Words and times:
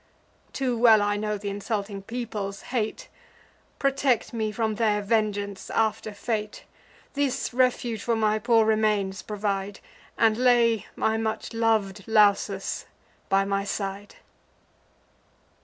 Too 0.51 0.75
well 0.79 0.99
I 0.99 1.15
know 1.15 1.37
th' 1.37 1.45
insulting 1.45 2.01
people's 2.01 2.61
hate; 2.73 3.07
Protect 3.77 4.33
me 4.33 4.51
from 4.51 4.73
their 4.73 4.99
vengeance 5.03 5.69
after 5.69 6.11
fate: 6.11 6.63
This 7.13 7.53
refuge 7.53 8.01
for 8.01 8.15
my 8.15 8.39
poor 8.39 8.65
remains 8.65 9.21
provide, 9.21 9.79
And 10.17 10.37
lay 10.37 10.87
my 10.95 11.17
much 11.17 11.53
lov'd 11.53 12.05
Lausus 12.07 12.87
by 13.29 13.45
my 13.45 13.63
side." 13.63 14.15